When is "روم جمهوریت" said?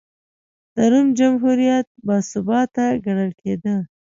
0.91-1.87